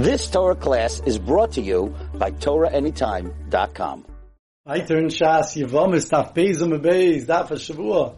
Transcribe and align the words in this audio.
This 0.00 0.30
Torah 0.30 0.54
class 0.56 1.02
is 1.04 1.18
brought 1.18 1.52
to 1.52 1.60
you 1.60 1.94
by 2.14 2.30
TorahAnytime.com. 2.30 4.06
I 4.64 4.80
turn 4.80 5.08
Shas 5.08 5.54
Yevamis 5.62 6.08
Taf 6.08 6.34
Bezim 6.34 6.72
Daf 7.26 7.50
Shavua. 7.50 8.14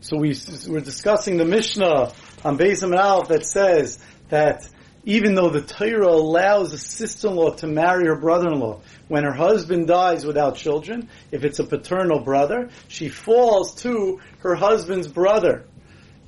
So 0.00 0.16
we 0.16 0.36
we're 0.68 0.78
discussing 0.78 1.36
the 1.36 1.44
Mishnah 1.44 2.12
on 2.44 2.56
Bezim 2.56 2.96
and 2.96 3.26
that 3.26 3.44
says 3.44 3.98
that 4.28 4.68
even 5.02 5.34
though 5.34 5.50
the 5.50 5.62
Torah 5.62 6.06
allows 6.06 6.72
a 6.72 6.78
sister-in-law 6.78 7.56
to 7.56 7.66
marry 7.66 8.06
her 8.06 8.16
brother-in-law 8.16 8.82
when 9.08 9.24
her 9.24 9.34
husband 9.34 9.88
dies 9.88 10.24
without 10.24 10.54
children, 10.54 11.08
if 11.32 11.42
it's 11.42 11.58
a 11.58 11.64
paternal 11.64 12.20
brother, 12.20 12.70
she 12.86 13.08
falls 13.08 13.74
to 13.82 14.20
her 14.38 14.54
husband's 14.54 15.08
brother. 15.08 15.64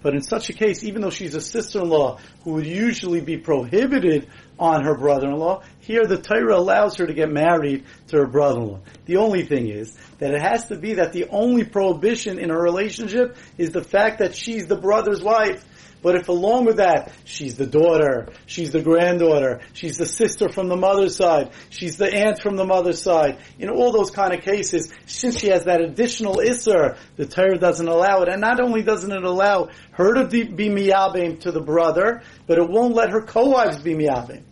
But 0.03 0.15
in 0.15 0.23
such 0.23 0.51
a 0.51 0.53
case, 0.53 0.85
even 0.85 1.03
though 1.03 1.11
she's 1.11 1.35
a 1.35 1.41
sister-in-law 1.41 2.19
who 2.45 2.53
would 2.53 2.67
usually 2.67 3.21
be 3.21 3.39
prohibited 3.39 4.29
on 4.59 4.85
her 4.85 4.97
brother-in-law, 4.97 5.63
here 5.81 6.07
the 6.07 6.19
Torah 6.19 6.57
allows 6.57 6.97
her 6.97 7.07
to 7.07 7.15
get 7.15 7.31
married 7.31 7.85
to 8.09 8.19
her 8.19 8.27
brother-in-law. 8.27 8.81
The 9.07 9.17
only 9.17 9.45
thing 9.45 9.69
is 9.69 9.97
that 10.19 10.33
it 10.33 10.41
has 10.41 10.67
to 10.67 10.77
be 10.77 10.95
that 10.95 11.13
the 11.13 11.29
only 11.29 11.65
prohibition 11.65 12.39
in 12.39 12.51
a 12.51 12.59
relationship 12.59 13.37
is 13.59 13.71
the 13.71 13.83
fact 13.85 14.19
that 14.19 14.37
she's 14.37 14.67
the 14.67 14.77
brother's 14.77 15.23
wife. 15.23 15.65
But 16.03 16.15
if 16.15 16.29
along 16.29 16.67
with 16.67 16.77
that, 16.77 17.13
she's 17.25 17.57
the 17.57 17.67
daughter, 17.67 18.29
she's 18.47 18.71
the 18.71 18.83
granddaughter, 18.83 19.61
she's 19.73 19.97
the 19.97 20.07
sister 20.07 20.49
from 20.49 20.69
the 20.69 20.77
mother's 20.77 21.17
side, 21.17 21.51
she's 21.71 21.97
the 21.97 22.13
aunt 22.13 22.41
from 22.41 22.57
the 22.57 22.65
mother's 22.65 23.03
side, 23.03 23.39
in 23.59 23.71
all 23.71 23.93
those 23.93 24.11
kind 24.11 24.33
of 24.33 24.43
cases, 24.43 24.93
since 25.07 25.39
she 25.39 25.49
has 25.49 25.65
that 25.65 25.81
additional 25.81 26.37
isser, 26.37 26.97
the 27.17 27.27
Torah 27.27 27.59
doesn't 27.59 27.89
allow 27.89 28.23
it. 28.23 28.29
And 28.29 28.41
not 28.41 28.61
only 28.61 28.83
doesn't 28.83 29.11
it 29.11 29.25
allow 29.25 29.71
her 29.93 30.15
to 30.15 30.27
be 30.27 30.69
miyabim 30.69 31.41
to 31.41 31.51
the 31.51 31.63
brother, 31.63 32.23
but 32.47 32.59
it 32.59 32.69
won't 32.69 32.95
let 32.95 33.11
her 33.11 33.23
co-wives 33.23 33.79
be 33.79 33.95
miyabim. 33.95 34.43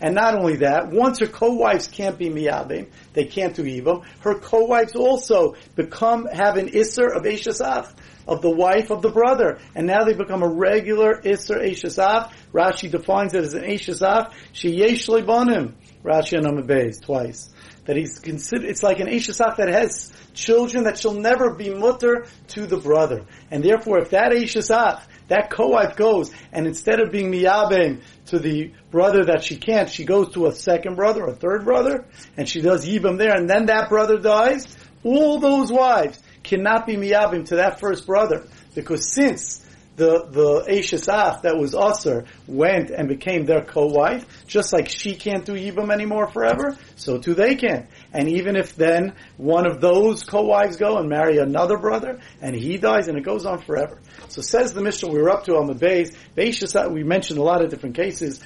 And 0.00 0.16
not 0.16 0.34
only 0.34 0.56
that, 0.56 0.90
once 0.90 1.20
her 1.20 1.28
co-wives 1.28 1.86
can't 1.86 2.18
be 2.18 2.28
miyabim, 2.28 2.88
they 3.12 3.24
can't 3.24 3.54
do 3.54 3.64
evil, 3.64 4.04
her 4.20 4.34
co-wives 4.34 4.96
also 4.96 5.54
become, 5.76 6.26
have 6.26 6.56
an 6.56 6.70
isser 6.70 7.14
of 7.14 7.22
Eshesaf 7.22 7.92
of 8.26 8.42
the 8.42 8.50
wife 8.50 8.90
of 8.90 9.02
the 9.02 9.10
brother. 9.10 9.58
And 9.74 9.86
now 9.86 10.04
they 10.04 10.14
become 10.14 10.42
a 10.42 10.48
regular 10.48 11.20
Isser 11.22 11.62
Eshesaf. 11.62 12.32
Rashi 12.52 12.90
defines 12.90 13.34
it 13.34 13.44
as 13.44 13.54
an 13.54 13.64
Eshesaf. 13.64 14.32
She 14.52 14.70
yesh. 14.70 15.06
Rashi 15.06 16.38
and 16.38 16.46
Amabeis, 16.46 17.00
twice. 17.00 17.50
That 17.84 17.96
he's 17.96 18.18
considered, 18.18 18.68
it's 18.68 18.82
like 18.82 19.00
an 19.00 19.08
Eshesaf 19.08 19.56
that 19.56 19.68
has 19.68 20.12
children 20.34 20.84
that 20.84 20.98
shall 20.98 21.14
never 21.14 21.54
be 21.54 21.70
mutter 21.70 22.26
to 22.48 22.66
the 22.66 22.76
brother. 22.76 23.24
And 23.50 23.64
therefore, 23.64 23.98
if 23.98 24.10
that 24.10 24.32
Eshesaf, 24.32 25.02
that 25.28 25.50
co-wife 25.50 25.96
goes, 25.96 26.32
and 26.52 26.66
instead 26.66 27.00
of 27.00 27.10
being 27.10 27.32
miyabim 27.32 28.02
to 28.26 28.38
the 28.38 28.72
brother 28.90 29.24
that 29.24 29.42
she 29.42 29.56
can't, 29.56 29.88
she 29.88 30.04
goes 30.04 30.34
to 30.34 30.46
a 30.46 30.52
second 30.52 30.96
brother, 30.96 31.24
a 31.24 31.34
third 31.34 31.64
brother, 31.64 32.06
and 32.36 32.48
she 32.48 32.60
does 32.60 32.86
yibam 32.86 33.18
there, 33.18 33.34
and 33.34 33.48
then 33.48 33.66
that 33.66 33.88
brother 33.88 34.18
dies, 34.18 34.76
all 35.04 35.38
those 35.38 35.72
wives 35.72 36.20
cannot 36.42 36.86
be 36.86 36.96
miyabim 36.96 37.46
to 37.46 37.56
that 37.56 37.80
first 37.80 38.06
brother 38.06 38.46
because 38.74 39.12
since 39.14 39.62
the 39.96 40.26
the 40.30 40.64
Eishesaf 40.68 41.42
that 41.42 41.56
was 41.58 41.74
Usr 41.74 42.26
went 42.46 42.90
and 42.90 43.08
became 43.08 43.44
their 43.44 43.62
co-wife, 43.62 44.24
just 44.46 44.72
like 44.72 44.88
she 44.88 45.14
can't 45.14 45.44
do 45.44 45.52
Yibam 45.52 45.92
anymore 45.92 46.28
forever, 46.28 46.78
so 46.96 47.18
too 47.18 47.34
they 47.34 47.56
can. 47.56 47.88
And 48.12 48.28
even 48.28 48.56
if 48.56 48.74
then 48.74 49.14
one 49.36 49.66
of 49.66 49.80
those 49.80 50.24
co-wives 50.24 50.76
go 50.76 50.96
and 50.96 51.08
marry 51.08 51.38
another 51.38 51.76
brother, 51.76 52.20
and 52.40 52.56
he 52.56 52.78
dies, 52.78 53.08
and 53.08 53.18
it 53.18 53.24
goes 53.24 53.44
on 53.44 53.60
forever. 53.62 54.00
So 54.28 54.40
says 54.40 54.72
the 54.72 54.80
Mishnah, 54.80 55.10
we 55.10 55.20
were 55.20 55.30
up 55.30 55.44
to 55.44 55.56
on 55.56 55.66
the 55.66 55.74
base, 55.74 56.12
we 56.36 57.02
mentioned 57.04 57.38
a 57.38 57.42
lot 57.42 57.62
of 57.62 57.70
different 57.70 57.96
cases, 57.96 58.40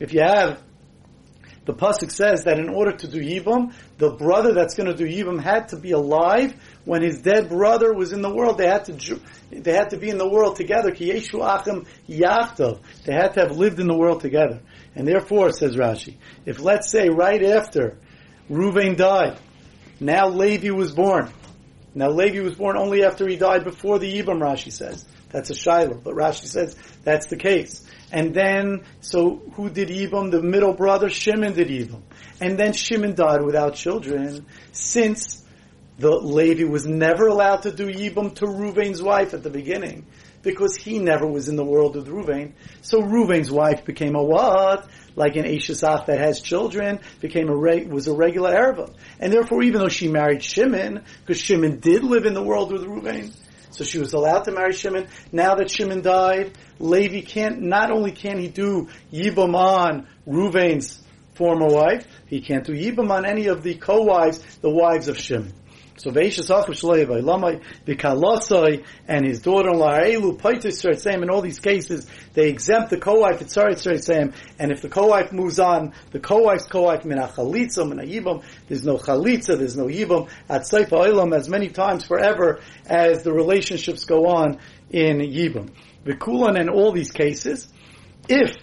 if 0.00 0.12
you 0.12 0.20
have 0.20 0.60
the 1.66 1.72
pasuk 1.72 2.10
says 2.10 2.44
that 2.44 2.58
in 2.58 2.68
order 2.68 2.92
to 2.92 3.08
do 3.08 3.20
yibam, 3.20 3.72
the 3.96 4.10
brother 4.10 4.52
that's 4.52 4.74
going 4.74 4.94
to 4.94 4.94
do 4.94 5.06
yibam 5.06 5.42
had 5.42 5.68
to 5.68 5.78
be 5.78 5.92
alive 5.92 6.54
when 6.84 7.02
his 7.02 7.22
dead 7.22 7.48
brother 7.48 7.94
was 7.94 8.12
in 8.12 8.20
the 8.20 8.32
world. 8.32 8.58
They 8.58 8.66
had 8.66 8.84
to 8.86 9.20
they 9.50 9.72
had 9.72 9.90
to 9.90 9.96
be 9.96 10.10
in 10.10 10.18
the 10.18 10.28
world 10.28 10.56
together. 10.56 10.90
Ki 10.90 11.12
yeshu 11.12 11.42
achim. 11.42 11.86
They 12.06 13.14
had 13.14 13.34
to 13.34 13.40
have 13.40 13.56
lived 13.56 13.80
in 13.80 13.86
the 13.86 13.96
world 13.96 14.20
together. 14.20 14.60
And 14.94 15.08
therefore, 15.08 15.52
says 15.52 15.76
Rashi, 15.76 16.16
if 16.44 16.60
let's 16.60 16.90
say 16.90 17.08
right 17.08 17.42
after 17.42 17.98
Ruvain 18.50 18.96
died, 18.96 19.38
now 20.00 20.28
Levi 20.28 20.70
was 20.70 20.92
born. 20.92 21.32
Now 21.94 22.10
Levi 22.10 22.40
was 22.40 22.54
born 22.54 22.76
only 22.76 23.04
after 23.04 23.28
he 23.28 23.36
died 23.36 23.64
before 23.64 23.98
the 23.98 24.12
Yibam, 24.12 24.40
Rashi 24.40 24.72
says. 24.72 25.06
That's 25.30 25.50
a 25.50 25.54
Shiloh, 25.54 26.00
but 26.02 26.14
Rashi 26.14 26.46
says 26.46 26.76
that's 27.02 27.26
the 27.26 27.36
case. 27.36 27.86
And 28.12 28.34
then, 28.34 28.84
so 29.00 29.42
who 29.54 29.70
did 29.70 29.88
Yibam? 29.88 30.30
The 30.30 30.42
middle 30.42 30.74
brother, 30.74 31.08
Shimon 31.08 31.54
did 31.54 31.68
Yibam. 31.68 32.02
And 32.40 32.58
then 32.58 32.72
Shimon 32.72 33.14
died 33.14 33.42
without 33.42 33.74
children, 33.74 34.46
since 34.72 35.44
the 35.98 36.10
Levi 36.10 36.64
was 36.64 36.86
never 36.86 37.28
allowed 37.28 37.62
to 37.62 37.72
do 37.72 37.86
Yibam 37.86 38.34
to 38.36 38.46
Ruvain's 38.46 39.02
wife 39.02 39.34
at 39.34 39.42
the 39.42 39.50
beginning, 39.50 40.06
because 40.44 40.76
he 40.76 40.98
never 40.98 41.26
was 41.26 41.48
in 41.48 41.56
the 41.56 41.64
world 41.64 41.96
with 41.96 42.06
Ruvain. 42.06 42.52
So 42.82 43.00
Ruvain's 43.00 43.50
wife 43.50 43.84
became 43.84 44.14
a 44.14 44.22
what? 44.22 44.88
Like 45.16 45.36
an 45.36 45.44
Eshesaf 45.44 46.06
that 46.06 46.18
has 46.18 46.40
children, 46.40 47.00
became 47.20 47.48
a 47.48 47.56
re- 47.56 47.86
was 47.86 48.06
a 48.06 48.14
regular 48.14 48.52
Erva. 48.52 48.94
And 49.18 49.32
therefore, 49.32 49.62
even 49.62 49.80
though 49.80 49.88
she 49.88 50.08
married 50.08 50.42
Shimon, 50.42 51.04
because 51.20 51.40
Shimon 51.40 51.80
did 51.80 52.04
live 52.04 52.26
in 52.26 52.34
the 52.34 52.42
world 52.42 52.72
with 52.72 52.82
Ruvain, 52.82 53.34
so 53.70 53.82
she 53.82 53.98
was 53.98 54.12
allowed 54.12 54.44
to 54.44 54.52
marry 54.52 54.72
Shimon. 54.72 55.08
Now 55.32 55.56
that 55.56 55.70
Shimon 55.70 56.02
died, 56.02 56.56
Levi 56.78 57.22
can't, 57.22 57.60
not 57.60 57.90
only 57.90 58.12
can 58.12 58.38
he 58.38 58.48
do 58.48 58.88
Yibam 59.12 59.54
on 59.54 60.06
Ruvain's 60.26 61.02
former 61.34 61.66
wife, 61.66 62.06
he 62.26 62.40
can't 62.40 62.64
do 62.64 62.72
Yibam 62.72 63.10
on 63.10 63.26
any 63.26 63.46
of 63.46 63.62
the 63.64 63.74
co-wives, 63.74 64.38
the 64.60 64.70
wives 64.70 65.08
of 65.08 65.18
Shimon. 65.18 65.52
So 65.96 66.10
Veishasach 66.10 66.66
Shleiva, 66.66 67.22
Lamai, 67.22 67.62
Vikalasai, 67.86 68.84
and 69.06 69.24
his 69.24 69.40
daughter-in-law 69.40 70.00
Elu, 70.00 70.98
same 70.98 71.22
in 71.22 71.30
all 71.30 71.40
these 71.40 71.60
cases, 71.60 72.06
they 72.32 72.48
exempt 72.48 72.90
the 72.90 72.96
co-wife 72.96 73.40
at 73.40 73.46
Sarit 73.46 74.02
same, 74.02 74.32
and 74.58 74.72
if 74.72 74.82
the 74.82 74.88
co-wife 74.88 75.32
moves 75.32 75.60
on, 75.60 75.92
the 76.10 76.18
co-wife's 76.18 76.66
co-wife, 76.66 77.04
Mina 77.04 77.28
Chalitza, 77.28 77.88
Mina 77.88 78.02
Yibam, 78.02 78.42
there's 78.66 78.84
no 78.84 78.96
Chalitza, 78.96 79.56
there's 79.56 79.76
no 79.76 79.86
Yibam, 79.86 80.28
at 80.48 80.62
Seifa 80.62 81.34
as 81.36 81.48
many 81.48 81.68
times 81.68 82.04
forever 82.04 82.60
as 82.86 83.22
the 83.22 83.32
relationships 83.32 84.04
go 84.04 84.26
on 84.26 84.58
in 84.90 85.18
Yibam. 85.18 85.70
Vikulan 86.04 86.60
in 86.60 86.68
all 86.68 86.90
these 86.90 87.12
cases, 87.12 87.68
if 88.28 88.56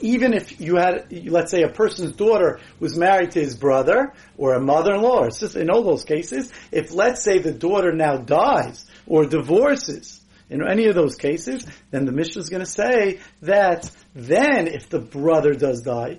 even 0.00 0.32
if 0.32 0.60
you 0.60 0.76
had, 0.76 1.06
let's 1.26 1.50
say, 1.50 1.62
a 1.62 1.68
person's 1.68 2.12
daughter 2.12 2.60
was 2.80 2.96
married 2.96 3.32
to 3.32 3.40
his 3.40 3.56
brother 3.56 4.12
or 4.36 4.54
a 4.54 4.60
mother-in-law 4.60 5.24
or 5.24 5.30
sister, 5.30 5.60
in 5.60 5.70
all 5.70 5.82
those 5.82 6.04
cases, 6.04 6.52
if 6.72 6.92
let's 6.92 7.22
say 7.22 7.38
the 7.38 7.52
daughter 7.52 7.92
now 7.92 8.16
dies 8.16 8.86
or 9.06 9.26
divorces, 9.26 10.20
in 10.50 10.66
any 10.66 10.86
of 10.86 10.94
those 10.94 11.16
cases, 11.16 11.66
then 11.90 12.04
the 12.04 12.12
Mishnah 12.12 12.42
is 12.42 12.48
going 12.48 12.64
to 12.64 12.70
say 12.70 13.20
that 13.42 13.90
then 14.14 14.66
if 14.68 14.88
the 14.88 15.00
brother 15.00 15.54
does 15.54 15.80
die, 15.80 16.18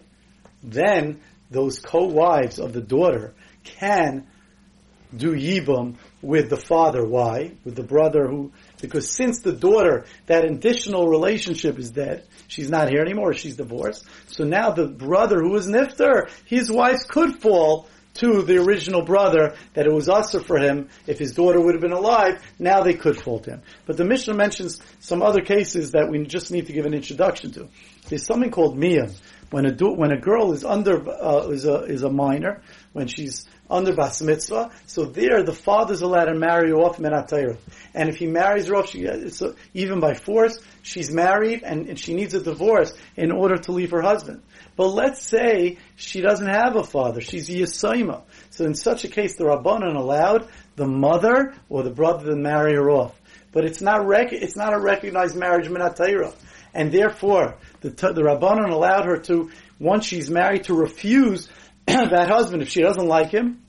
then 0.64 1.22
those 1.52 1.80
co-wives 1.80 2.60
of 2.60 2.74
the 2.74 2.82
daughter 2.82 3.34
can 3.64 4.28
do 5.16 5.34
yibum 5.34 5.96
with 6.22 6.50
the 6.50 6.58
father. 6.58 7.06
Why? 7.06 7.52
With 7.64 7.76
the 7.76 7.84
brother 7.84 8.28
who, 8.28 8.52
because 8.86 9.14
since 9.16 9.40
the 9.40 9.52
daughter, 9.52 10.06
that 10.28 10.46
additional 10.46 11.08
relationship 11.08 11.78
is 11.80 11.92
dead, 11.92 12.26
she's 12.48 12.70
not 12.70 12.90
here 12.90 13.02
anymore, 13.02 13.34
she's 13.34 13.56
divorced. 13.56 14.06
So 14.28 14.44
now 14.44 14.72
the 14.72 14.88
brother 14.88 15.42
who 15.42 15.52
was 15.52 15.68
nifter, 15.68 16.30
his 16.46 16.72
wives 16.72 17.04
could 17.04 17.42
fall 17.42 17.88
to 18.16 18.42
the 18.42 18.58
original 18.58 19.04
brother 19.04 19.56
that 19.74 19.86
it 19.86 19.94
was 19.94 20.10
usher 20.10 20.40
for 20.40 20.58
him 20.58 20.90
if 21.06 21.20
his 21.20 21.34
daughter 21.34 21.60
would 21.60 21.76
have 21.76 21.82
been 21.82 21.92
alive. 21.92 22.42
Now 22.60 22.82
they 22.82 22.94
could 22.94 23.22
fall 23.22 23.40
to 23.42 23.52
him. 23.52 23.62
But 23.86 23.98
the 23.98 24.06
Mishnah 24.06 24.34
mentions 24.34 24.82
some 25.00 25.22
other 25.22 25.42
cases 25.42 25.92
that 25.92 26.10
we 26.10 26.26
just 26.26 26.52
need 26.52 26.68
to 26.68 26.74
give 26.74 26.86
an 26.86 26.94
introduction 26.94 27.52
to. 27.52 27.70
There's 28.10 28.26
something 28.26 28.52
called 28.52 28.78
miyun. 28.78 29.16
When 29.52 29.66
a 29.68 29.74
when 29.92 30.12
a 30.12 30.20
girl 30.20 30.54
is 30.54 30.66
under 30.66 31.08
uh, 31.08 31.50
is 31.50 31.66
a 31.66 31.84
is 31.84 32.02
a 32.02 32.10
minor, 32.10 32.64
when 32.94 33.08
she's 33.08 33.46
under 33.70 33.94
bas 33.94 34.22
mitzvah, 34.22 34.72
so 34.88 35.06
there 35.06 35.44
the 35.44 35.54
father's 35.54 36.02
allowed 36.02 36.26
to 36.26 36.36
marry 36.36 36.72
her 36.72 36.78
off 36.78 36.98
menatayra. 36.98 37.58
And 37.94 38.10
if 38.10 38.18
he 38.18 38.26
marries 38.26 38.68
her 38.68 38.76
off, 38.76 38.90
she, 38.90 39.08
so 39.30 39.56
even 39.74 40.00
by 40.00 40.16
force, 40.16 40.60
she's 40.82 41.12
married 41.12 41.64
and, 41.64 41.88
and, 41.88 42.00
she 42.00 42.16
needs 42.16 42.34
a 42.34 42.42
divorce 42.42 42.94
in 43.16 43.32
order 43.32 43.58
to 43.58 43.72
leave 43.72 43.92
her 43.92 44.02
husband. 44.02 44.42
But 44.76 44.88
let's 44.90 45.26
say 45.26 45.78
she 45.96 46.22
doesn't 46.22 46.48
have 46.48 46.76
a 46.76 46.84
father; 46.84 47.22
she's 47.22 47.50
a 47.50 47.54
yisayma. 47.54 48.24
So 48.50 48.66
in 48.66 48.76
such 48.76 49.04
a 49.06 49.08
case, 49.08 49.36
the 49.36 49.46
rabbanon 49.46 49.96
allowed 49.96 50.50
the 50.76 50.88
mother 50.88 51.54
or 51.70 51.84
the 51.84 51.92
brother 51.92 52.26
to 52.32 52.36
marry 52.36 52.74
her 52.74 52.90
off. 52.90 53.20
But 53.52 53.66
it's 53.66 53.82
not 53.82 54.06
rec- 54.06 54.34
it's 54.34 54.58
not 54.58 54.74
a 54.74 54.80
recognized 54.80 55.36
marriage 55.36 55.68
menatayra 55.68 56.34
and 56.76 56.92
therefore 56.92 57.58
the, 57.82 57.90
the 57.90 58.22
Rabbanon 58.22 58.70
allowed 58.70 59.06
her 59.06 59.18
to, 59.18 59.50
once 59.80 60.06
she's 60.06 60.30
married, 60.30 60.66
to 60.66 60.76
refuse 60.76 61.48
that 61.88 62.28
husband 62.30 62.62
if 62.62 62.70
she 62.70 62.82
doesn't 62.82 63.08
like 63.08 63.32
him, 63.32 63.62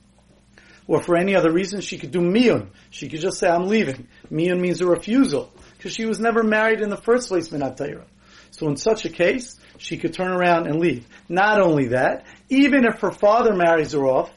or 0.85 1.01
for 1.01 1.17
any 1.17 1.35
other 1.35 1.51
reason, 1.51 1.81
she 1.81 1.97
could 1.97 2.11
do 2.11 2.19
miyun. 2.19 2.69
She 2.89 3.09
could 3.09 3.19
just 3.19 3.39
say, 3.39 3.49
I'm 3.49 3.67
leaving. 3.67 4.07
Miyun 4.31 4.59
means 4.59 4.79
a 4.81 4.85
refusal, 4.85 5.51
because 5.77 5.93
she 5.93 6.05
was 6.05 6.19
never 6.19 6.43
married 6.43 6.81
in 6.81 6.89
the 6.89 6.97
first 6.97 7.29
place, 7.29 7.49
minat 7.49 7.77
So 8.51 8.67
in 8.67 8.77
such 8.77 9.05
a 9.05 9.09
case, 9.09 9.59
she 9.77 9.97
could 9.97 10.13
turn 10.13 10.31
around 10.31 10.67
and 10.67 10.79
leave. 10.79 11.07
Not 11.29 11.61
only 11.61 11.89
that, 11.89 12.25
even 12.49 12.85
if 12.85 13.01
her 13.01 13.11
father 13.11 13.55
marries 13.55 13.93
her 13.93 14.05
off, 14.05 14.31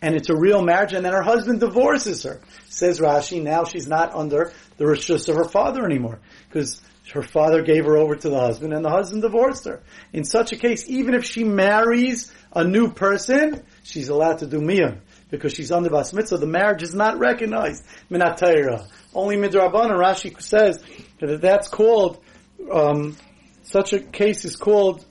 and 0.00 0.16
it's 0.16 0.28
a 0.30 0.36
real 0.36 0.62
marriage, 0.62 0.92
and 0.92 1.04
then 1.04 1.12
her 1.12 1.22
husband 1.22 1.60
divorces 1.60 2.24
her. 2.24 2.40
Says 2.68 2.98
Rashi, 2.98 3.40
now 3.42 3.64
she's 3.64 3.86
not 3.86 4.14
under 4.14 4.52
the 4.76 4.84
rishus 4.84 5.28
of 5.28 5.36
her 5.36 5.44
father 5.44 5.84
anymore, 5.84 6.20
because 6.48 6.82
her 7.12 7.22
father 7.22 7.62
gave 7.62 7.84
her 7.84 7.96
over 7.96 8.16
to 8.16 8.28
the 8.28 8.38
husband, 8.38 8.72
and 8.72 8.84
the 8.84 8.90
husband 8.90 9.22
divorced 9.22 9.64
her. 9.66 9.82
In 10.12 10.24
such 10.24 10.52
a 10.52 10.56
case, 10.56 10.88
even 10.88 11.14
if 11.14 11.24
she 11.24 11.44
marries 11.44 12.32
a 12.52 12.64
new 12.64 12.90
person, 12.90 13.62
she's 13.84 14.08
allowed 14.08 14.38
to 14.38 14.46
do 14.46 14.58
miyun, 14.58 15.00
because 15.30 15.52
she's 15.54 15.70
under 15.70 15.88
bas 15.88 16.12
mitzvah. 16.12 16.38
The 16.38 16.46
marriage 16.46 16.82
is 16.82 16.94
not 16.94 17.18
recognized. 17.18 17.84
Minatayra. 18.10 18.88
Only 19.14 19.36
midrabanan. 19.36 19.98
Rashi 19.98 20.40
says 20.42 20.82
that 21.20 21.40
that's 21.40 21.68
called. 21.68 22.22
Um, 22.70 23.16
such 23.62 23.92
a 23.92 24.00
case 24.00 24.44
is 24.44 24.56
called 24.56 25.04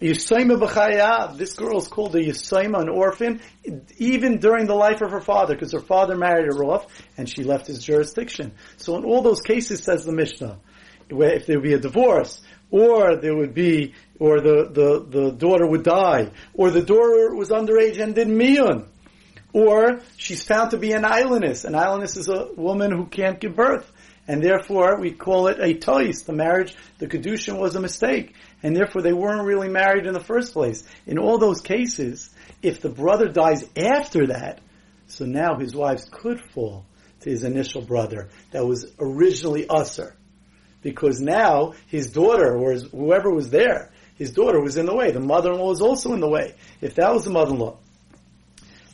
Yisayma 0.00 0.58
b'chayav. 0.60 1.38
This 1.38 1.54
girl 1.54 1.78
is 1.78 1.86
called 1.88 2.16
a 2.16 2.20
Yisayma, 2.20 2.80
an 2.80 2.88
orphan, 2.88 3.40
even 3.98 4.38
during 4.38 4.66
the 4.66 4.74
life 4.74 5.00
of 5.00 5.10
her 5.10 5.20
father, 5.20 5.54
because 5.54 5.72
her 5.72 5.80
father 5.80 6.16
married 6.16 6.46
her 6.46 6.64
off, 6.64 6.86
and 7.16 7.28
she 7.28 7.44
left 7.44 7.66
his 7.68 7.84
jurisdiction. 7.84 8.52
So 8.76 8.96
in 8.96 9.04
all 9.04 9.22
those 9.22 9.40
cases, 9.40 9.84
says 9.84 10.04
the 10.04 10.12
Mishnah, 10.12 10.58
if 11.08 11.46
there 11.46 11.58
would 11.58 11.64
be 11.64 11.74
a 11.74 11.78
divorce, 11.78 12.40
or 12.70 13.16
there 13.16 13.36
would 13.36 13.54
be, 13.54 13.94
or 14.18 14.40
the, 14.40 14.70
the, 14.72 15.06
the 15.08 15.30
daughter 15.32 15.66
would 15.66 15.84
die, 15.84 16.30
or 16.54 16.70
the 16.70 16.82
daughter 16.82 17.34
was 17.34 17.50
underage 17.50 18.00
and 18.00 18.14
did 18.14 18.28
miyun, 18.28 18.88
or 19.52 20.00
she's 20.16 20.42
found 20.42 20.70
to 20.70 20.78
be 20.78 20.92
an 20.92 21.02
aylonis. 21.02 21.64
An 21.64 21.74
aylonis 21.74 22.16
is 22.16 22.28
a 22.28 22.48
woman 22.56 22.90
who 22.90 23.06
can't 23.06 23.38
give 23.38 23.54
birth 23.54 23.91
and 24.28 24.42
therefore 24.42 24.98
we 24.98 25.12
call 25.12 25.48
it 25.48 25.58
a 25.60 25.74
tois. 25.74 26.22
The 26.22 26.32
marriage, 26.32 26.74
the 26.98 27.06
kedushin 27.06 27.58
was 27.58 27.74
a 27.74 27.80
mistake, 27.80 28.34
and 28.62 28.76
therefore 28.76 29.02
they 29.02 29.12
weren't 29.12 29.46
really 29.46 29.68
married 29.68 30.06
in 30.06 30.12
the 30.12 30.20
first 30.20 30.52
place. 30.52 30.84
In 31.06 31.18
all 31.18 31.38
those 31.38 31.60
cases, 31.60 32.30
if 32.62 32.80
the 32.80 32.88
brother 32.88 33.28
dies 33.28 33.68
after 33.76 34.28
that, 34.28 34.60
so 35.06 35.24
now 35.24 35.58
his 35.58 35.74
wives 35.74 36.08
could 36.10 36.40
fall 36.52 36.86
to 37.20 37.30
his 37.30 37.44
initial 37.44 37.82
brother 37.82 38.28
that 38.52 38.66
was 38.66 38.86
originally 38.98 39.66
usser, 39.66 40.12
because 40.80 41.20
now 41.20 41.74
his 41.86 42.10
daughter 42.10 42.56
or 42.56 42.72
his, 42.72 42.84
whoever 42.84 43.32
was 43.32 43.50
there, 43.50 43.92
his 44.16 44.32
daughter 44.32 44.60
was 44.60 44.76
in 44.76 44.86
the 44.86 44.94
way. 44.94 45.10
The 45.10 45.20
mother-in-law 45.20 45.68
was 45.68 45.82
also 45.82 46.12
in 46.12 46.20
the 46.20 46.28
way. 46.28 46.54
If 46.80 46.94
that 46.96 47.12
was 47.12 47.24
the 47.24 47.30
mother-in-law, 47.30 47.78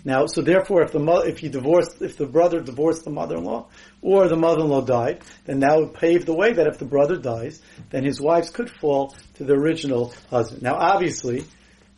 now, 0.09 0.25
so 0.25 0.41
therefore, 0.41 0.81
if 0.83 0.93
the 0.93 1.23
if 1.27 1.39
he 1.39 1.51
divorced, 1.51 2.01
if 2.01 2.17
the 2.17 2.25
brother 2.25 2.61
divorced 2.61 3.05
the 3.05 3.11
mother-in-law, 3.11 3.69
or 4.01 4.27
the 4.27 4.37
mother-in-law 4.37 4.81
died, 4.87 5.23
then 5.45 5.61
that 5.61 5.77
would 5.77 5.93
pave 5.93 6.25
the 6.25 6.33
way 6.33 6.55
that 6.55 6.67
if 6.67 6.79
the 6.79 6.87
brother 6.87 7.19
dies, 7.19 7.61
then 7.91 8.05
his 8.05 8.19
wives 8.19 8.49
could 8.49 8.71
fall 8.71 9.15
to 9.35 9.45
the 9.45 9.53
original 9.53 10.15
husband. 10.31 10.63
Now, 10.63 10.77
obviously, 10.77 11.45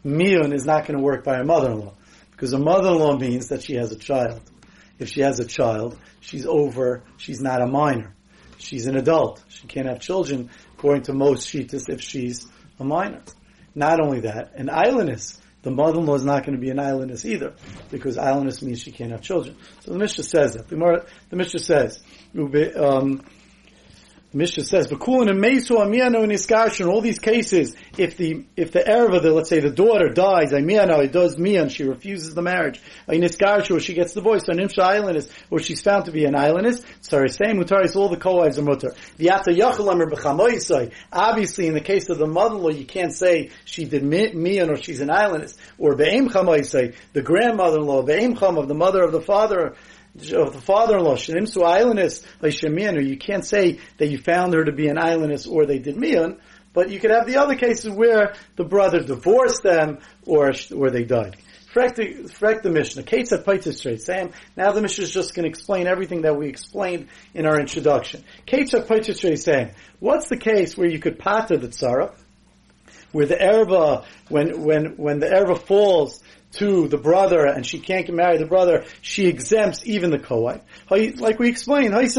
miyun 0.04 0.52
is 0.52 0.64
not 0.64 0.88
going 0.88 0.98
to 0.98 1.04
work 1.04 1.22
by 1.22 1.38
a 1.38 1.44
mother-in-law, 1.44 1.94
because 2.32 2.52
a 2.52 2.58
mother-in-law 2.58 3.16
means 3.18 3.46
that 3.50 3.62
she 3.62 3.74
has 3.74 3.92
a 3.92 3.98
child. 3.98 4.40
If 4.98 5.08
she 5.08 5.20
has 5.20 5.38
a 5.38 5.46
child, 5.46 5.96
she's 6.18 6.46
over, 6.46 7.04
she's 7.16 7.40
not 7.40 7.62
a 7.62 7.66
minor. 7.68 8.16
She's 8.58 8.86
an 8.86 8.96
adult. 8.96 9.40
She 9.46 9.68
can't 9.68 9.86
have 9.86 10.00
children, 10.00 10.50
according 10.74 11.04
to 11.04 11.12
most 11.12 11.46
shitas, 11.46 11.88
if 11.88 12.00
she's 12.00 12.44
a 12.80 12.84
minor. 12.84 13.22
Not 13.72 14.00
only 14.00 14.22
that, 14.22 14.54
an 14.56 14.66
aylonis 14.66 15.38
the 15.62 15.70
mother-in-law 15.70 16.14
is 16.14 16.24
not 16.24 16.44
going 16.44 16.54
to 16.54 16.60
be 16.60 16.70
an 16.70 16.78
aylonis 16.78 17.24
either, 17.24 17.54
because 17.90 18.16
aylonis 18.16 18.62
means 18.62 18.80
she 18.80 18.92
can't 18.92 19.10
have 19.10 19.22
children. 19.22 19.56
So 19.80 19.92
the 19.92 19.98
Mishnah 19.98 20.24
says 20.24 20.54
that. 20.54 20.68
The, 20.68 21.06
the 21.28 21.36
Mishnah 21.36 21.60
says, 21.60 22.02
um, 22.76 23.22
Mishnah 24.32 24.64
says, 24.64 24.86
"V'kulin 24.86 25.28
and 25.28 25.40
Mesu 25.40 25.74
Amiano 25.74 26.22
and 26.22 26.30
Iskashin." 26.30 26.88
All 26.88 27.00
these 27.00 27.18
cases, 27.18 27.74
if 27.98 28.16
the 28.16 28.44
if 28.56 28.70
the 28.70 28.78
erva, 28.78 29.20
the 29.20 29.32
let's 29.32 29.48
say 29.48 29.58
the 29.58 29.70
daughter 29.70 30.08
dies, 30.08 30.52
Amiano, 30.52 31.02
it 31.02 31.10
does 31.10 31.36
mian, 31.36 31.68
she 31.68 31.82
refuses 31.82 32.32
the 32.32 32.42
marriage. 32.42 32.80
In 33.08 33.22
Iskashin, 33.22 33.76
or 33.76 33.80
she 33.80 33.94
gets 33.94 34.14
divorced, 34.14 34.48
an 34.48 34.58
Imsha 34.58 34.84
aylonis, 34.84 35.28
or 35.50 35.58
she's 35.58 35.82
found 35.82 36.04
to 36.04 36.12
be 36.12 36.26
an 36.26 36.34
aylonis. 36.34 36.84
Sorry, 37.00 37.28
same 37.28 37.58
mutaris. 37.58 37.96
All 37.96 38.08
the 38.08 38.16
co-wives 38.16 38.56
are 38.58 38.62
mutar. 38.62 38.94
The 39.16 39.30
ata 39.30 39.50
yachalamer 39.50 40.08
b'chamoisai. 40.08 40.92
Obviously, 41.12 41.66
in 41.66 41.74
the 41.74 41.80
case 41.80 42.08
of 42.08 42.18
the 42.18 42.26
mother-in-law, 42.26 42.70
you 42.70 42.84
can't 42.84 43.12
say 43.12 43.50
she 43.64 43.84
did 43.84 44.04
mian 44.04 44.70
or 44.70 44.76
she's 44.76 45.00
an 45.00 45.08
aylonis, 45.08 45.56
or 45.76 45.96
be'em 45.96 46.28
chamoisai, 46.28 46.94
the 47.14 47.22
grandmother-in-law, 47.22 48.02
be'em 48.02 48.36
cham 48.36 48.58
of 48.58 48.68
the 48.68 48.74
mother 48.74 49.02
of 49.02 49.10
the 49.10 49.20
father 49.20 49.74
of 50.16 50.52
the 50.52 50.60
father-in-law, 50.60 51.14
like 51.14 52.52
Shemian, 52.52 52.96
or 52.96 53.00
you 53.00 53.16
can't 53.16 53.44
say 53.44 53.78
that 53.98 54.08
you 54.08 54.18
found 54.18 54.54
her 54.54 54.64
to 54.64 54.72
be 54.72 54.88
an 54.88 54.96
aylonis 54.96 55.50
or 55.50 55.66
they 55.66 55.78
did 55.78 55.96
mian, 55.96 56.38
but 56.72 56.90
you 56.90 57.00
could 57.00 57.10
have 57.10 57.26
the 57.26 57.36
other 57.36 57.54
cases 57.56 57.90
where 57.90 58.34
the 58.56 58.64
brother 58.64 59.00
divorced 59.00 59.62
them 59.62 59.98
or, 60.26 60.52
or 60.74 60.90
they 60.90 61.04
died. 61.04 61.36
Frek 61.72 62.62
the, 62.62 62.70
Mishnah. 62.70 63.04
Kate 63.04 63.28
said 63.28 63.44
straight. 63.74 64.02
Sam, 64.02 64.32
now 64.56 64.72
the 64.72 64.82
Mishnah 64.82 65.04
is 65.04 65.12
just 65.12 65.34
going 65.34 65.44
to 65.44 65.48
explain 65.48 65.86
everything 65.86 66.22
that 66.22 66.36
we 66.36 66.48
explained 66.48 67.08
in 67.32 67.46
our 67.46 67.60
introduction. 67.60 68.24
Kate 68.44 68.68
said 68.68 68.86
straight. 68.86 69.38
Sam, 69.38 69.70
what's 70.00 70.28
the 70.28 70.36
case 70.36 70.76
where 70.76 70.88
you 70.88 70.98
could 70.98 71.18
pata 71.18 71.56
the 71.58 71.68
tzara, 71.68 72.12
where 73.12 73.26
the 73.26 73.36
erva, 73.36 74.04
when, 74.28 74.62
when, 74.62 74.96
when 74.96 75.20
the 75.20 75.26
erva 75.26 75.58
falls 75.58 76.20
to 76.52 76.88
the 76.88 76.98
brother 76.98 77.46
and 77.46 77.64
she 77.64 77.78
can't 77.78 78.06
get 78.06 78.14
married 78.14 78.38
to 78.38 78.44
the 78.44 78.48
brother, 78.48 78.84
she 79.00 79.26
exempts 79.26 79.86
even 79.86 80.10
the 80.10 80.18
co-wife. 80.18 80.60
Like 80.90 81.38
we 81.38 81.48
explained, 81.48 81.94
if 81.94 82.16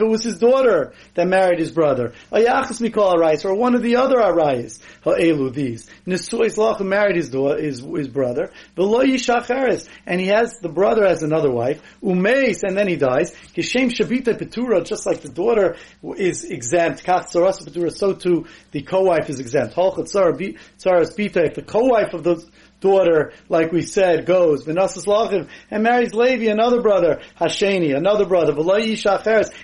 it 0.00 0.08
was 0.08 0.22
his 0.22 0.38
daughter 0.38 0.92
that 1.14 1.26
married 1.26 1.58
his 1.58 1.72
brother, 1.72 2.12
or 2.30 3.54
one 3.54 3.74
of 3.74 3.82
the 3.82 3.96
other 3.96 4.16
arayis, 4.16 4.78
ha'elu 5.02 5.52
these. 5.52 5.88
Nisuis 6.06 6.56
lach 6.56 6.80
married 6.80 7.16
his 7.16 7.30
daughter, 7.30 7.60
his, 7.60 7.80
his 7.80 8.08
brother, 8.08 8.52
and 8.76 10.20
he 10.20 10.28
has, 10.28 10.58
the 10.60 10.68
brother 10.68 11.04
has 11.06 11.22
another 11.22 11.50
wife, 11.50 11.82
umeis, 12.02 12.62
and 12.62 12.76
then 12.76 12.86
he 12.86 12.96
dies, 12.96 13.34
kishem 13.56 13.90
shabita 13.90 14.38
petura, 14.38 14.84
just 14.84 15.04
like 15.06 15.20
the 15.22 15.28
daughter 15.28 15.76
is 16.16 16.44
exempt, 16.44 17.04
kach 17.04 17.26
petura, 17.32 17.90
so 17.92 18.12
too 18.12 18.46
the 18.70 18.82
co-wife 18.82 19.28
is 19.28 19.40
exempt. 19.40 19.74
If 19.76 21.54
the 21.54 21.64
co-wife 21.66 22.12
of 22.14 22.22
the 22.22 22.44
daughter, 22.84 23.32
like 23.48 23.72
we 23.72 23.80
said, 23.80 24.26
goes, 24.26 24.64
Vinasas 24.64 25.06
Lachim, 25.06 25.48
and 25.70 25.82
marries 25.82 26.12
Levi, 26.12 26.50
another 26.52 26.82
brother, 26.82 27.22
Hasheni, 27.40 27.96
another 27.96 28.26
brother, 28.26 28.52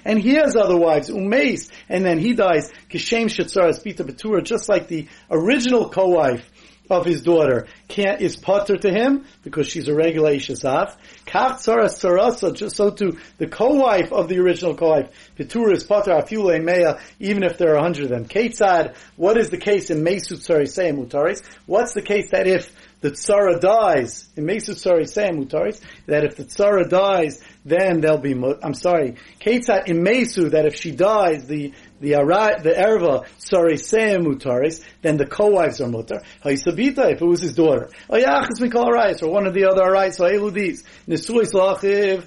and 0.07 0.19
he 0.19 0.35
has 0.35 0.57
other 0.57 0.77
wives, 0.77 1.11
Umeis, 1.11 1.71
and 1.91 2.03
then 2.03 2.19
he 2.19 2.33
dies, 2.33 2.73
Kishem 2.89 3.27
Shetzaras 3.27 3.85
Bita 3.85 4.07
Betura, 4.09 4.43
just 4.43 4.71
like 4.71 4.89
the 4.89 5.07
original 5.31 5.91
co-wife 5.91 6.49
of 6.91 7.05
his 7.05 7.23
daughter 7.23 7.69
can't 7.89 8.21
is 8.21 8.37
potter 8.37 8.77
to 8.77 8.91
him 8.91 9.25
because 9.45 9.69
she's 9.69 9.89
a 9.89 9.95
regular 9.95 10.33
Ishasaf. 10.33 10.97
Kach 11.25 11.59
Tzaras 11.59 12.01
Tzarasa, 12.01 12.55
just 12.55 12.77
so 12.77 12.91
to 12.91 13.17
the 13.39 13.47
co-wife 13.47 14.13
of 14.13 14.29
the 14.29 14.39
original 14.39 14.75
co-wife. 14.75 15.09
Vitura 15.39 15.75
is 15.75 15.85
putter 15.85 16.11
afule 16.11 16.63
mea, 16.63 17.01
even 17.21 17.45
if 17.45 17.59
there 17.59 17.73
are 17.73 17.77
a 17.77 17.83
hundred 17.83 18.05
of 18.05 18.11
them. 18.11 18.25
Ketzad, 18.27 18.97
what 19.17 19.37
is 19.37 19.51
the 19.51 19.57
case 19.57 19.91
in 19.91 20.03
Mesu 20.03 20.37
Tzarisei 20.37 20.93
Mutaris? 20.93 21.43
What's 21.67 21.95
the 21.95 22.03
case 22.03 22.31
that 22.33 22.49
if 22.49 22.75
the 23.01 23.11
tzara 23.13 23.59
dies, 23.61 24.29
in 24.37 24.45
Mesu 24.45 24.73
Tzari 24.73 25.05
Sayam 25.05 25.43
Mutaris, 25.43 25.81
that 26.07 26.25
if 26.25 26.37
the 26.37 26.45
tzara 26.45 26.89
dies, 26.89 27.43
then 27.65 28.01
there'll 28.01 28.19
be, 28.19 28.35
Mut- 28.35 28.61
I'm 28.63 28.75
sorry, 28.75 29.17
Ketzat 29.41 29.89
in 29.89 30.03
Mesu, 30.03 30.51
that 30.51 30.67
if 30.67 30.77
she 30.77 30.91
dies, 30.91 31.47
the, 31.47 31.73
the 32.01 32.17
ara, 32.17 32.61
the 32.63 32.71
erva, 32.71 33.27
sorry, 33.39 33.75
Sayam 33.75 34.27
Mutaris, 34.27 34.85
then 35.03 35.17
the 35.17 35.27
co-wives 35.27 35.81
are 35.81 35.89
mutar. 35.89 36.23
Haisabita, 36.45 37.13
if 37.13 37.23
it 37.23 37.27
was 37.27 37.41
his 37.41 37.55
daughter. 37.55 37.89
Oyachas 38.11 38.61
Mikol 38.61 38.93
Arayis, 38.93 39.23
or 39.23 39.31
one 39.31 39.47
of 39.47 39.55
the 39.55 39.65
other 39.65 39.83
Arayis, 39.83 40.15
so 40.15 40.25
Eludis. 40.25 40.83
Nisuis 41.09 41.53
Lachiv, 41.53 42.27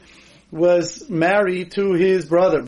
was 0.53 1.09
married 1.09 1.71
to 1.71 1.93
his 1.93 2.27
brother, 2.27 2.61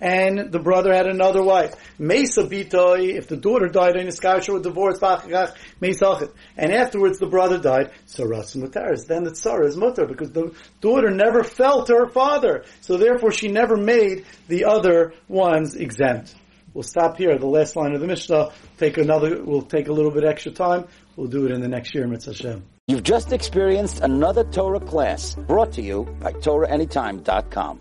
and 0.00 0.50
the 0.50 0.58
brother 0.58 0.94
had 0.94 1.06
another 1.06 1.42
wife. 1.42 1.74
Mesa 1.98 2.48
if 3.16 3.28
the 3.28 3.36
daughter 3.36 3.68
died 3.68 3.96
in 3.96 4.06
Iskasha 4.06 4.54
or 4.54 4.60
divorced, 4.60 5.02
and 6.56 6.72
afterwards 6.72 7.18
the 7.18 7.26
brother 7.26 7.58
died, 7.58 7.90
Mutaris. 8.56 9.06
Then 9.06 9.24
the 9.24 9.32
tzara 9.32 9.66
is 9.66 9.76
because 10.06 10.30
the 10.30 10.54
daughter 10.80 11.10
never 11.10 11.44
fell 11.44 11.84
to 11.84 11.92
her 11.92 12.08
father, 12.08 12.64
so 12.80 12.96
therefore 12.96 13.30
she 13.30 13.48
never 13.48 13.76
made 13.76 14.24
the 14.48 14.64
other 14.64 15.12
ones 15.28 15.74
exempt. 15.74 16.34
We'll 16.72 16.82
stop 16.82 17.18
here. 17.18 17.38
The 17.38 17.46
last 17.46 17.76
line 17.76 17.94
of 17.94 18.00
the 18.00 18.08
Mishnah. 18.08 18.50
Take 18.78 18.98
another. 18.98 19.44
We'll 19.44 19.62
take 19.62 19.86
a 19.86 19.92
little 19.92 20.10
bit 20.10 20.24
extra 20.24 20.50
time. 20.50 20.86
We'll 21.16 21.28
do 21.28 21.46
it 21.46 21.52
in 21.52 21.60
the 21.60 21.68
next 21.68 21.94
year, 21.94 22.06
Mitzvah 22.06 22.32
Hashem. 22.32 22.64
You've 22.86 23.02
just 23.02 23.32
experienced 23.32 24.00
another 24.00 24.44
Torah 24.44 24.80
class 24.80 25.34
brought 25.34 25.72
to 25.72 25.82
you 25.82 26.04
by 26.20 26.32
TorahAnytime.com. 26.32 27.80